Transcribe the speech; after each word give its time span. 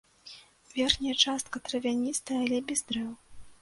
Верхняя 0.77 1.13
частка 1.27 1.63
травяністая, 1.69 2.43
але 2.45 2.67
без 2.73 2.79
дрэў. 2.91 3.09